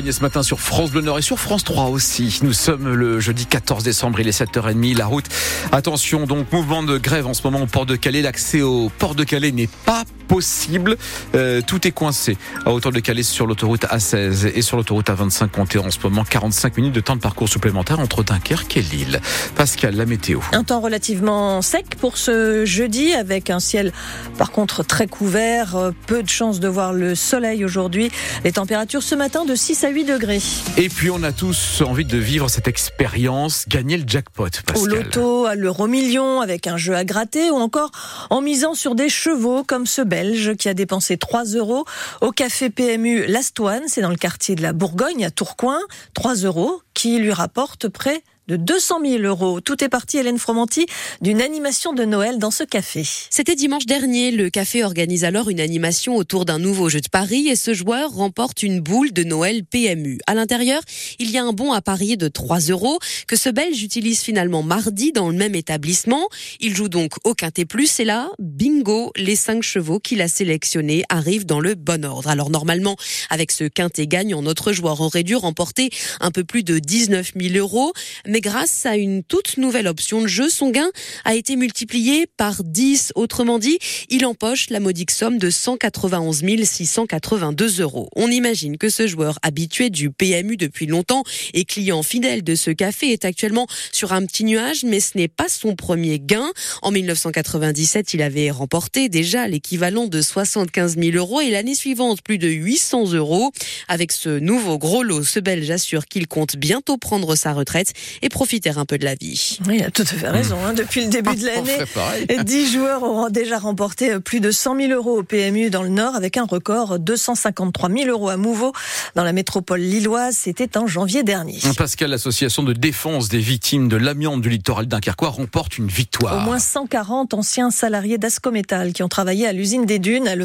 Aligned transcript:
ce 0.00 0.20
matin 0.22 0.42
sur 0.42 0.58
France 0.58 0.90
Bleu 0.90 1.02
Nord 1.02 1.18
et 1.18 1.22
sur 1.22 1.38
France 1.38 1.64
3 1.64 1.84
aussi. 1.84 2.40
Nous 2.42 2.54
sommes 2.54 2.94
le 2.94 3.20
jeudi 3.20 3.44
14 3.44 3.84
décembre, 3.84 4.20
il 4.20 4.26
est 4.26 4.42
7h30, 4.42 4.96
la 4.96 5.04
route. 5.06 5.26
Attention, 5.70 6.26
donc 6.26 6.50
mouvement 6.50 6.82
de 6.82 6.96
grève 6.96 7.26
en 7.26 7.34
ce 7.34 7.42
moment 7.42 7.60
au 7.60 7.66
port 7.66 7.84
de 7.84 7.94
Calais. 7.94 8.22
L'accès 8.22 8.62
au 8.62 8.90
port 8.98 9.14
de 9.14 9.22
Calais 9.22 9.52
n'est 9.52 9.68
pas 9.84 10.04
possible. 10.32 10.96
Euh, 11.34 11.60
tout 11.60 11.86
est 11.86 11.90
coincé 11.90 12.38
à 12.64 12.72
hauteur 12.72 12.90
de 12.90 13.00
Calais 13.00 13.22
sur 13.22 13.46
l'autoroute 13.46 13.84
A16 13.84 14.50
et 14.54 14.62
sur 14.62 14.78
l'autoroute 14.78 15.08
A25 15.10 15.48
comptez 15.50 15.78
en 15.78 15.90
ce 15.90 15.98
moment 16.02 16.24
45 16.24 16.78
minutes 16.78 16.94
de 16.94 17.00
temps 17.00 17.16
de 17.16 17.20
parcours 17.20 17.50
supplémentaire 17.50 18.00
entre 18.00 18.22
Dunkerque 18.22 18.78
et 18.78 18.80
Lille. 18.80 19.20
Pascal, 19.56 19.94
la 19.94 20.06
météo. 20.06 20.40
Un 20.52 20.64
temps 20.64 20.80
relativement 20.80 21.60
sec 21.60 21.96
pour 22.00 22.16
ce 22.16 22.64
jeudi 22.64 23.12
avec 23.12 23.50
un 23.50 23.60
ciel 23.60 23.92
par 24.38 24.52
contre 24.52 24.82
très 24.82 25.06
couvert, 25.06 25.76
euh, 25.76 25.90
peu 26.06 26.22
de 26.22 26.30
chances 26.30 26.60
de 26.60 26.68
voir 26.68 26.94
le 26.94 27.14
soleil 27.14 27.62
aujourd'hui. 27.62 28.10
Les 28.42 28.52
températures 28.52 29.02
ce 29.02 29.14
matin 29.14 29.44
de 29.44 29.54
6 29.54 29.84
à 29.84 29.90
8 29.90 30.04
degrés. 30.06 30.40
Et 30.78 30.88
puis 30.88 31.10
on 31.10 31.22
a 31.24 31.32
tous 31.32 31.82
envie 31.82 32.06
de 32.06 32.16
vivre 32.16 32.48
cette 32.48 32.68
expérience, 32.68 33.66
gagner 33.68 33.98
le 33.98 34.04
jackpot. 34.06 34.48
Pascal. 34.64 34.82
Au 34.82 34.86
loto, 34.86 35.44
à 35.44 35.56
l'euro 35.56 35.88
million 35.88 36.40
avec 36.40 36.66
un 36.66 36.78
jeu 36.78 36.96
à 36.96 37.04
gratter 37.04 37.50
ou 37.50 37.56
encore 37.56 37.90
en 38.30 38.40
misant 38.40 38.72
sur 38.72 38.94
des 38.94 39.10
chevaux 39.10 39.62
comme 39.62 39.84
ce 39.84 40.00
bel 40.00 40.21
qui 40.58 40.68
a 40.68 40.74
dépensé 40.74 41.16
3 41.16 41.44
euros 41.44 41.84
au 42.20 42.30
café 42.30 42.70
PMU 42.70 43.26
L'Astoine, 43.26 43.82
c'est 43.86 44.02
dans 44.02 44.10
le 44.10 44.16
quartier 44.16 44.54
de 44.54 44.62
la 44.62 44.72
Bourgogne 44.72 45.24
à 45.24 45.30
Tourcoing, 45.30 45.80
3 46.14 46.34
euros 46.36 46.82
qui 46.94 47.18
lui 47.18 47.32
rapporte 47.32 47.88
près 47.88 48.22
de 48.48 48.56
200 48.56 49.00
000 49.04 49.22
euros. 49.22 49.60
Tout 49.60 49.82
est 49.84 49.88
parti, 49.88 50.18
Hélène 50.18 50.38
Fromanti, 50.38 50.86
d'une 51.20 51.40
animation 51.40 51.92
de 51.92 52.04
Noël 52.04 52.38
dans 52.38 52.50
ce 52.50 52.64
café. 52.64 53.04
C'était 53.30 53.54
dimanche 53.54 53.86
dernier. 53.86 54.30
Le 54.30 54.50
café 54.50 54.84
organise 54.84 55.24
alors 55.24 55.48
une 55.48 55.60
animation 55.60 56.16
autour 56.16 56.44
d'un 56.44 56.58
nouveau 56.58 56.88
jeu 56.88 57.00
de 57.00 57.08
paris 57.08 57.48
et 57.48 57.56
ce 57.56 57.72
joueur 57.72 58.10
remporte 58.10 58.62
une 58.62 58.80
boule 58.80 59.12
de 59.12 59.22
Noël 59.22 59.64
PMU. 59.64 60.18
À 60.26 60.34
l'intérieur, 60.34 60.82
il 61.18 61.30
y 61.30 61.38
a 61.38 61.44
un 61.44 61.52
bon 61.52 61.72
à 61.72 61.80
parier 61.80 62.16
de 62.16 62.28
3 62.28 62.58
euros 62.70 62.98
que 63.28 63.36
ce 63.36 63.48
Belge 63.48 63.82
utilise 63.82 64.20
finalement 64.20 64.62
mardi 64.62 65.12
dans 65.12 65.28
le 65.28 65.36
même 65.36 65.54
établissement. 65.54 66.28
Il 66.60 66.74
joue 66.74 66.88
donc 66.88 67.12
au 67.24 67.34
quintet 67.34 67.64
plus 67.64 68.00
et 68.00 68.04
là, 68.04 68.30
bingo, 68.38 69.12
les 69.16 69.36
cinq 69.36 69.62
chevaux 69.62 70.00
qu'il 70.00 70.20
a 70.20 70.28
sélectionnés 70.28 71.04
arrivent 71.08 71.46
dans 71.46 71.60
le 71.60 71.74
bon 71.74 72.04
ordre. 72.04 72.28
Alors 72.28 72.50
normalement, 72.50 72.96
avec 73.30 73.52
ce 73.52 73.64
quintet 73.64 74.06
gagnant, 74.06 74.42
notre 74.42 74.72
joueur 74.72 75.00
aurait 75.00 75.22
dû 75.22 75.36
remporter 75.36 75.90
un 76.20 76.30
peu 76.30 76.44
plus 76.44 76.64
de 76.64 76.78
19 76.78 77.32
000 77.40 77.56
euros 77.56 77.92
mais 78.32 78.40
grâce 78.40 78.86
à 78.86 78.96
une 78.96 79.22
toute 79.22 79.58
nouvelle 79.58 79.86
option 79.86 80.22
de 80.22 80.26
jeu, 80.26 80.48
son 80.48 80.70
gain 80.70 80.90
a 81.26 81.34
été 81.34 81.54
multiplié 81.54 82.26
par 82.38 82.64
10. 82.64 83.12
Autrement 83.14 83.58
dit, 83.58 83.78
il 84.08 84.24
empoche 84.24 84.70
la 84.70 84.80
modique 84.80 85.10
somme 85.10 85.36
de 85.36 85.50
191 85.50 86.42
682 86.64 87.82
euros. 87.82 88.08
On 88.16 88.30
imagine 88.30 88.78
que 88.78 88.88
ce 88.88 89.06
joueur 89.06 89.38
habitué 89.42 89.90
du 89.90 90.10
PMU 90.10 90.56
depuis 90.56 90.86
longtemps 90.86 91.24
et 91.52 91.66
client 91.66 92.02
fidèle 92.02 92.42
de 92.42 92.54
ce 92.54 92.70
café 92.70 93.12
est 93.12 93.26
actuellement 93.26 93.66
sur 93.92 94.14
un 94.14 94.24
petit 94.24 94.44
nuage, 94.44 94.84
mais 94.84 95.00
ce 95.00 95.18
n'est 95.18 95.28
pas 95.28 95.50
son 95.50 95.76
premier 95.76 96.18
gain. 96.18 96.50
En 96.80 96.90
1997, 96.90 98.14
il 98.14 98.22
avait 98.22 98.50
remporté 98.50 99.10
déjà 99.10 99.46
l'équivalent 99.46 100.06
de 100.06 100.22
75 100.22 100.96
000 100.96 101.18
euros 101.18 101.42
et 101.42 101.50
l'année 101.50 101.74
suivante 101.74 102.22
plus 102.22 102.38
de 102.38 102.48
800 102.48 103.12
euros. 103.12 103.52
Avec 103.88 104.10
ce 104.10 104.38
nouveau 104.38 104.78
gros 104.78 105.02
lot, 105.02 105.22
ce 105.22 105.38
Belge 105.38 105.70
assure 105.70 106.06
qu'il 106.06 106.26
compte 106.28 106.56
bientôt 106.56 106.96
prendre 106.96 107.36
sa 107.36 107.52
retraite 107.52 107.92
et 108.22 108.28
profiter 108.28 108.70
un 108.70 108.84
peu 108.84 108.98
de 108.98 109.04
la 109.04 109.14
vie. 109.14 109.58
Oui, 109.66 109.78
il 109.80 109.84
a 109.84 109.90
tout 109.90 110.02
à 110.02 110.06
fait 110.06 110.28
raison. 110.28 110.56
Hein. 110.64 110.72
Depuis 110.72 111.02
le 111.02 111.10
début 111.10 111.34
de 111.36 111.46
l'année, 112.28 112.44
10 112.44 112.72
joueurs 112.72 113.02
auront 113.02 113.28
déjà 113.28 113.58
remporté 113.58 114.20
plus 114.20 114.40
de 114.40 114.50
100 114.50 114.76
000 114.76 114.92
euros 114.92 115.18
au 115.18 115.22
PMU 115.22 115.70
dans 115.70 115.82
le 115.82 115.88
Nord 115.88 116.14
avec 116.14 116.36
un 116.36 116.44
record 116.44 116.98
253 116.98 117.90
000 117.90 118.08
euros 118.08 118.28
à 118.28 118.36
Mouveau 118.36 118.72
dans 119.14 119.24
la 119.24 119.32
métropole 119.32 119.80
lilloise. 119.80 120.36
C'était 120.36 120.78
en 120.78 120.86
janvier 120.86 121.22
dernier. 121.22 121.58
Pascal, 121.76 122.10
l'association 122.10 122.62
de 122.62 122.72
défense 122.72 123.28
des 123.28 123.40
victimes 123.40 123.88
de 123.88 123.96
l'amiante 123.96 124.40
du 124.40 124.48
littoral 124.48 124.86
dunkerquois 124.86 125.30
remporte 125.30 125.78
une 125.78 125.88
victoire. 125.88 126.38
Au 126.38 126.40
moins 126.40 126.58
140 126.58 127.34
anciens 127.34 127.70
salariés 127.70 128.18
d'Ascométal 128.18 128.92
qui 128.92 129.02
ont 129.02 129.08
travaillé 129.08 129.46
à 129.46 129.52
l'usine 129.52 129.84
des 129.84 129.98
Dunes 129.98 130.28
à 130.28 130.36
Le 130.36 130.44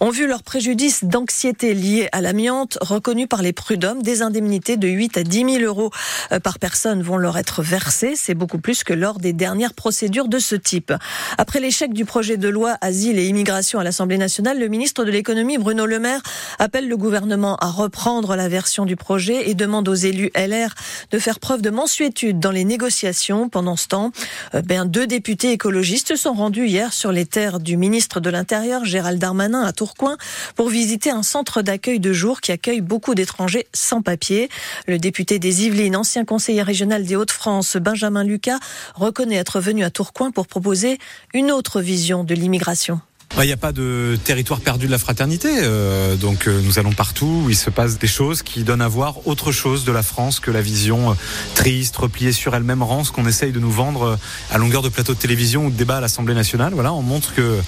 ont 0.00 0.10
vu 0.10 0.26
leur 0.26 0.42
préjudice 0.42 1.04
d'anxiété 1.04 1.74
lié 1.74 2.08
à 2.12 2.20
l'amiante 2.20 2.78
reconnu 2.80 3.26
par 3.26 3.42
les 3.42 3.52
prud'hommes 3.52 4.02
des 4.02 4.22
indemnités 4.22 4.76
de 4.76 4.88
8 4.88 5.18
à 5.18 5.22
10 5.22 5.58
000 5.58 5.64
euros 5.64 5.90
euh, 6.32 6.40
par 6.40 6.58
personne 6.58 6.71
personnes 6.72 7.02
vont 7.02 7.18
leur 7.18 7.36
être 7.36 7.62
versées. 7.62 8.14
C'est 8.16 8.32
beaucoup 8.32 8.56
plus 8.56 8.82
que 8.82 8.94
lors 8.94 9.18
des 9.18 9.34
dernières 9.34 9.74
procédures 9.74 10.26
de 10.26 10.38
ce 10.38 10.54
type. 10.54 10.90
Après 11.36 11.60
l'échec 11.60 11.92
du 11.92 12.06
projet 12.06 12.38
de 12.38 12.48
loi 12.48 12.78
Asile 12.80 13.18
et 13.18 13.26
Immigration 13.26 13.78
à 13.78 13.84
l'Assemblée 13.84 14.16
nationale, 14.16 14.58
le 14.58 14.68
ministre 14.68 15.04
de 15.04 15.10
l'économie, 15.10 15.58
Bruno 15.58 15.84
Le 15.84 15.98
Maire, 15.98 16.22
appelle 16.58 16.88
le 16.88 16.96
gouvernement 16.96 17.56
à 17.56 17.66
reprendre 17.66 18.36
la 18.36 18.48
version 18.48 18.86
du 18.86 18.96
projet 18.96 19.50
et 19.50 19.54
demande 19.54 19.86
aux 19.86 19.94
élus 19.94 20.30
LR 20.34 20.70
de 21.10 21.18
faire 21.18 21.40
preuve 21.40 21.60
de 21.60 21.68
mensuétude 21.68 22.40
dans 22.40 22.50
les 22.50 22.64
négociations. 22.64 23.50
Pendant 23.50 23.76
ce 23.76 23.88
temps, 23.88 24.10
euh, 24.54 24.62
ben, 24.62 24.86
deux 24.86 25.06
députés 25.06 25.52
écologistes 25.52 26.16
sont 26.16 26.32
rendus 26.32 26.68
hier 26.68 26.94
sur 26.94 27.12
les 27.12 27.26
terres 27.26 27.60
du 27.60 27.76
ministre 27.76 28.18
de 28.18 28.30
l'Intérieur, 28.30 28.86
Gérald 28.86 29.18
Darmanin, 29.18 29.62
à 29.62 29.72
Tourcoing, 29.72 30.16
pour 30.56 30.70
visiter 30.70 31.10
un 31.10 31.22
centre 31.22 31.60
d'accueil 31.60 32.00
de 32.00 32.14
jour 32.14 32.40
qui 32.40 32.50
accueille 32.50 32.80
beaucoup 32.80 33.14
d'étrangers 33.14 33.66
sans 33.74 34.00
papier. 34.00 34.48
Le 34.86 34.98
député 34.98 35.38
des 35.38 35.66
Yvelines, 35.66 35.96
ancien 35.96 36.24
conseiller 36.24 36.61
régional 36.62 37.04
des 37.04 37.16
Hauts-de-France, 37.16 37.76
Benjamin 37.76 38.24
Lucas, 38.24 38.58
reconnaît 38.94 39.36
être 39.36 39.60
venu 39.60 39.84
à 39.84 39.90
Tourcoing 39.90 40.30
pour 40.30 40.46
proposer 40.46 40.98
une 41.34 41.50
autre 41.50 41.80
vision 41.80 42.24
de 42.24 42.34
l'immigration. 42.34 43.00
Il 43.38 43.46
n'y 43.46 43.52
a 43.52 43.56
pas 43.56 43.72
de 43.72 44.18
territoire 44.22 44.60
perdu 44.60 44.86
de 44.86 44.90
la 44.90 44.98
fraternité. 44.98 45.48
Euh, 45.62 46.16
donc 46.16 46.46
euh, 46.46 46.60
nous 46.62 46.78
allons 46.78 46.92
partout 46.92 47.44
où 47.44 47.50
il 47.50 47.56
se 47.56 47.70
passe 47.70 47.98
des 47.98 48.06
choses 48.06 48.42
qui 48.42 48.62
donnent 48.62 48.82
à 48.82 48.88
voir 48.88 49.26
autre 49.26 49.52
chose 49.52 49.84
de 49.84 49.90
la 49.90 50.02
France 50.02 50.38
que 50.38 50.50
la 50.50 50.60
vision 50.60 51.10
euh, 51.10 51.14
triste, 51.54 51.96
repliée 51.96 52.32
sur 52.32 52.54
elle-même, 52.54 52.82
rance 52.82 53.10
qu'on 53.10 53.26
essaye 53.26 53.50
de 53.50 53.58
nous 53.58 53.70
vendre 53.70 54.18
à 54.50 54.58
longueur 54.58 54.82
de 54.82 54.90
plateau 54.90 55.14
de 55.14 55.18
télévision 55.18 55.66
ou 55.66 55.70
de 55.70 55.76
débat 55.76 55.96
à 55.96 56.00
l'Assemblée 56.00 56.34
nationale. 56.34 56.74
Voilà, 56.74 56.92
on 56.92 57.00
montre 57.00 57.34
que 57.34 57.58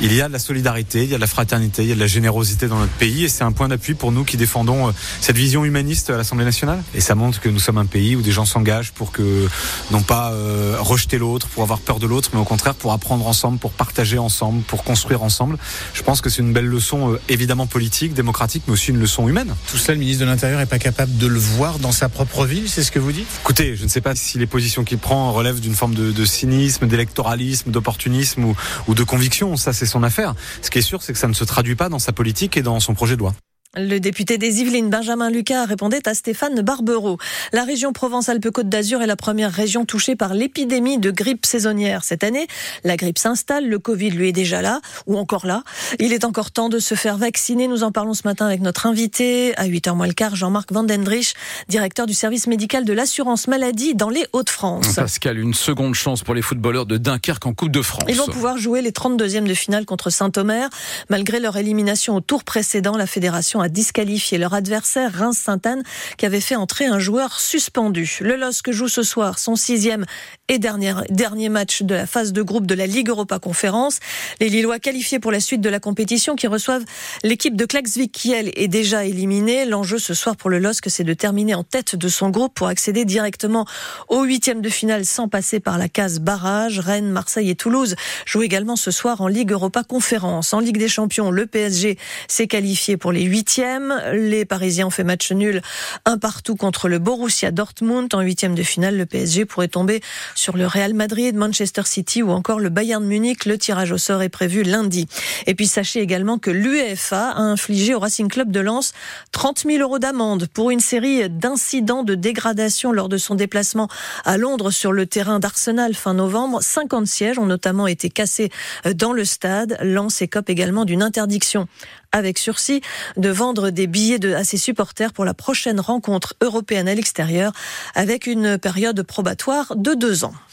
il 0.00 0.12
y 0.12 0.20
a 0.20 0.26
de 0.26 0.32
la 0.32 0.40
solidarité, 0.40 1.04
il 1.04 1.10
y 1.10 1.14
a 1.14 1.16
de 1.16 1.20
la 1.20 1.28
fraternité, 1.28 1.82
il 1.84 1.88
y 1.88 1.92
a 1.92 1.94
de 1.94 2.00
la 2.00 2.08
générosité 2.08 2.66
dans 2.66 2.78
notre 2.78 2.92
pays 2.92 3.24
et 3.24 3.28
c'est 3.28 3.44
un 3.44 3.52
point 3.52 3.68
d'appui 3.68 3.94
pour 3.94 4.10
nous 4.10 4.24
qui 4.24 4.36
défendons 4.36 4.92
cette 5.20 5.36
vision 5.36 5.64
humaniste 5.64 6.10
à 6.10 6.16
l'Assemblée 6.16 6.44
nationale. 6.44 6.82
Et 6.94 7.00
ça 7.00 7.14
montre 7.14 7.40
que 7.40 7.48
nous 7.48 7.60
sommes 7.60 7.78
un 7.78 7.86
pays 7.86 8.16
où 8.16 8.22
des 8.22 8.32
gens 8.32 8.44
s'engagent 8.44 8.92
pour 8.92 9.12
que 9.12 9.48
non 9.92 10.02
pas 10.02 10.34
rejeter 10.80 11.16
l'autre, 11.16 11.46
pour 11.46 11.62
avoir 11.62 11.78
peur 11.78 12.00
de 12.00 12.06
l'autre, 12.06 12.30
mais 12.34 12.40
au 12.40 12.44
contraire 12.44 12.74
pour 12.74 12.92
apprendre 12.92 13.26
ensemble, 13.26 13.58
pour 13.58 13.70
partager 13.70 14.18
ensemble, 14.18 14.62
pour 14.62 14.82
construire 14.82 15.11
ensemble. 15.20 15.58
Je 15.94 16.02
pense 16.02 16.20
que 16.20 16.30
c'est 16.30 16.40
une 16.40 16.52
belle 16.52 16.66
leçon 16.66 17.12
euh, 17.12 17.20
évidemment 17.28 17.66
politique, 17.66 18.14
démocratique, 18.14 18.62
mais 18.66 18.72
aussi 18.72 18.90
une 18.90 18.98
leçon 18.98 19.28
humaine. 19.28 19.54
Tout 19.70 19.76
cela, 19.76 19.94
le 19.94 20.00
ministre 20.00 20.24
de 20.24 20.30
l'Intérieur 20.30 20.60
n'est 20.60 20.66
pas 20.66 20.78
capable 20.78 21.16
de 21.18 21.26
le 21.26 21.38
voir 21.38 21.78
dans 21.78 21.92
sa 21.92 22.08
propre 22.08 22.46
ville, 22.46 22.68
c'est 22.68 22.82
ce 22.82 22.90
que 22.90 22.98
vous 22.98 23.12
dites? 23.12 23.26
Écoutez, 23.42 23.76
je 23.76 23.84
ne 23.84 23.88
sais 23.88 24.00
pas 24.00 24.14
si 24.14 24.38
les 24.38 24.46
positions 24.46 24.84
qu'il 24.84 24.98
prend 24.98 25.32
relèvent 25.32 25.60
d'une 25.60 25.74
forme 25.74 25.94
de, 25.94 26.24
cynisme, 26.24 26.86
d'électoralisme, 26.86 27.70
d'opportunisme 27.70 28.44
ou, 28.44 28.56
ou 28.88 28.94
de 28.94 29.02
conviction. 29.02 29.56
Ça, 29.56 29.72
c'est 29.72 29.86
son 29.86 30.02
affaire. 30.02 30.34
Ce 30.62 30.70
qui 30.70 30.78
est 30.78 30.82
sûr, 30.82 31.02
c'est 31.02 31.12
que 31.12 31.18
ça 31.18 31.28
ne 31.28 31.34
se 31.34 31.44
traduit 31.44 31.74
pas 31.74 31.88
dans 31.88 31.98
sa 31.98 32.12
politique 32.12 32.56
et 32.56 32.62
dans 32.62 32.80
son 32.80 32.94
projet 32.94 33.16
de 33.16 33.20
loi. 33.20 33.34
Le 33.74 34.00
député 34.00 34.36
des 34.36 34.60
Yvelines, 34.60 34.90
Benjamin 34.90 35.30
Lucas, 35.30 35.64
répondait 35.64 36.06
à 36.06 36.12
Stéphane 36.12 36.60
Barbereau. 36.60 37.16
La 37.54 37.64
région 37.64 37.94
Provence-Alpes-Côte 37.94 38.68
d'Azur 38.68 39.00
est 39.00 39.06
la 39.06 39.16
première 39.16 39.50
région 39.50 39.86
touchée 39.86 40.14
par 40.14 40.34
l'épidémie 40.34 40.98
de 40.98 41.10
grippe 41.10 41.46
saisonnière. 41.46 42.04
Cette 42.04 42.22
année, 42.22 42.46
la 42.84 42.98
grippe 42.98 43.16
s'installe, 43.16 43.66
le 43.66 43.78
Covid 43.78 44.10
lui 44.10 44.28
est 44.28 44.32
déjà 44.32 44.60
là, 44.60 44.82
ou 45.06 45.16
encore 45.16 45.46
là. 45.46 45.62
Il 45.98 46.12
est 46.12 46.26
encore 46.26 46.50
temps 46.50 46.68
de 46.68 46.78
se 46.78 46.94
faire 46.94 47.16
vacciner. 47.16 47.66
Nous 47.66 47.82
en 47.82 47.92
parlons 47.92 48.12
ce 48.12 48.24
matin 48.26 48.44
avec 48.44 48.60
notre 48.60 48.84
invité, 48.84 49.56
à 49.56 49.66
8h 49.66 49.96
moins 49.96 50.06
le 50.06 50.12
quart, 50.12 50.36
Jean-Marc 50.36 50.70
Vandendrich, 50.70 51.32
directeur 51.70 52.04
du 52.04 52.12
service 52.12 52.48
médical 52.48 52.84
de 52.84 52.92
l'assurance 52.92 53.48
maladie 53.48 53.94
dans 53.94 54.10
les 54.10 54.26
Hauts-de-France. 54.34 54.96
Pascal, 54.96 55.38
une 55.38 55.54
seconde 55.54 55.94
chance 55.94 56.22
pour 56.22 56.34
les 56.34 56.42
footballeurs 56.42 56.84
de 56.84 56.98
Dunkerque 56.98 57.46
en 57.46 57.54
Coupe 57.54 57.72
de 57.72 57.80
France. 57.80 58.04
Ils 58.06 58.16
vont 58.16 58.26
pouvoir 58.26 58.58
jouer 58.58 58.82
les 58.82 58.90
32e 58.90 59.44
de 59.44 59.54
finale 59.54 59.86
contre 59.86 60.10
Saint-Omer. 60.10 60.68
Malgré 61.08 61.40
leur 61.40 61.56
élimination 61.56 62.16
au 62.16 62.20
tour 62.20 62.44
précédent, 62.44 62.98
la 62.98 63.06
fédération 63.06 63.61
a 63.62 63.68
disqualifié 63.68 64.38
leur 64.38 64.54
adversaire 64.54 65.12
Reims-Sainte-Anne 65.12 65.82
qui 66.18 66.26
avait 66.26 66.40
fait 66.40 66.56
entrer 66.56 66.86
un 66.86 66.98
joueur 66.98 67.40
suspendu. 67.40 68.18
Le 68.20 68.36
LOSC 68.36 68.70
joue 68.70 68.88
ce 68.88 69.02
soir 69.02 69.38
son 69.38 69.56
sixième 69.56 70.04
et 70.52 70.58
dernier, 70.58 70.92
dernier 71.08 71.48
match 71.48 71.80
de 71.80 71.94
la 71.94 72.06
phase 72.06 72.34
de 72.34 72.42
groupe 72.42 72.66
de 72.66 72.74
la 72.74 72.86
Ligue 72.86 73.08
Europa 73.08 73.38
Conférence. 73.38 74.00
Les 74.38 74.50
Lillois 74.50 74.78
qualifiés 74.78 75.18
pour 75.18 75.32
la 75.32 75.40
suite 75.40 75.62
de 75.62 75.70
la 75.70 75.80
compétition 75.80 76.36
qui 76.36 76.46
reçoivent 76.46 76.84
l'équipe 77.22 77.56
de 77.56 77.64
Klaxvik 77.64 78.12
Kiel 78.12 78.52
est 78.54 78.68
déjà 78.68 79.06
éliminée. 79.06 79.64
L'enjeu 79.64 79.98
ce 79.98 80.12
soir 80.12 80.36
pour 80.36 80.50
le 80.50 80.58
LOSC, 80.58 80.90
c'est 80.90 81.04
de 81.04 81.14
terminer 81.14 81.54
en 81.54 81.64
tête 81.64 81.96
de 81.96 82.08
son 82.08 82.28
groupe 82.28 82.52
pour 82.52 82.66
accéder 82.66 83.06
directement 83.06 83.64
au 84.08 84.24
huitième 84.24 84.60
de 84.60 84.68
finale 84.68 85.06
sans 85.06 85.26
passer 85.26 85.58
par 85.58 85.78
la 85.78 85.88
case 85.88 86.20
barrage. 86.20 86.80
Rennes, 86.80 87.10
Marseille 87.10 87.48
et 87.48 87.54
Toulouse 87.54 87.96
jouent 88.26 88.42
également 88.42 88.76
ce 88.76 88.90
soir 88.90 89.22
en 89.22 89.28
Ligue 89.28 89.52
Europa 89.52 89.84
Conférence. 89.84 90.52
En 90.52 90.60
Ligue 90.60 90.76
des 90.76 90.88
Champions, 90.88 91.30
le 91.30 91.46
PSG 91.46 91.96
s'est 92.28 92.46
qualifié 92.46 92.98
pour 92.98 93.12
les 93.12 93.22
huitièmes. 93.22 93.98
Les 94.12 94.44
Parisiens 94.44 94.88
ont 94.88 94.90
fait 94.90 95.02
match 95.02 95.32
nul 95.32 95.62
un 96.04 96.18
partout 96.18 96.56
contre 96.56 96.90
le 96.90 96.98
Borussia 96.98 97.52
Dortmund. 97.52 98.12
En 98.12 98.20
huitième 98.20 98.54
de 98.54 98.62
finale, 98.62 98.98
le 98.98 99.06
PSG 99.06 99.46
pourrait 99.46 99.68
tomber 99.68 100.02
sur 100.42 100.56
le 100.56 100.66
Real 100.66 100.92
Madrid, 100.92 101.36
Manchester 101.36 101.82
City 101.84 102.20
ou 102.20 102.32
encore 102.32 102.58
le 102.58 102.68
Bayern 102.68 103.04
Munich. 103.04 103.44
Le 103.44 103.56
tirage 103.56 103.92
au 103.92 103.96
sort 103.96 104.22
est 104.22 104.28
prévu 104.28 104.64
lundi. 104.64 105.06
Et 105.46 105.54
puis 105.54 105.68
sachez 105.68 106.00
également 106.00 106.36
que 106.36 106.50
l'UEFA 106.50 107.30
a 107.30 107.40
infligé 107.40 107.94
au 107.94 108.00
Racing 108.00 108.28
Club 108.28 108.50
de 108.50 108.58
Lens 108.58 108.92
30 109.30 109.60
000 109.68 109.80
euros 109.80 110.00
d'amende 110.00 110.48
pour 110.52 110.72
une 110.72 110.80
série 110.80 111.30
d'incidents 111.30 112.02
de 112.02 112.16
dégradation 112.16 112.90
lors 112.90 113.08
de 113.08 113.18
son 113.18 113.36
déplacement 113.36 113.86
à 114.24 114.36
Londres 114.36 114.72
sur 114.72 114.90
le 114.90 115.06
terrain 115.06 115.38
d'Arsenal 115.38 115.94
fin 115.94 116.14
novembre. 116.14 116.60
50 116.60 117.06
sièges 117.06 117.38
ont 117.38 117.46
notamment 117.46 117.86
été 117.86 118.10
cassés 118.10 118.50
dans 118.96 119.12
le 119.12 119.24
stade. 119.24 119.78
Lens 119.80 120.22
écope 120.22 120.50
également 120.50 120.84
d'une 120.84 121.04
interdiction 121.04 121.68
avec 122.12 122.38
sursis 122.38 122.80
de 123.16 123.28
vendre 123.30 123.70
des 123.70 123.86
billets 123.86 124.34
à 124.34 124.44
ses 124.44 124.56
supporters 124.56 125.12
pour 125.12 125.24
la 125.24 125.34
prochaine 125.34 125.80
rencontre 125.80 126.34
européenne 126.40 126.88
à 126.88 126.94
l'extérieur 126.94 127.52
avec 127.94 128.26
une 128.26 128.58
période 128.58 129.02
probatoire 129.02 129.74
de 129.76 129.94
deux 129.94 130.24
ans. 130.24 130.34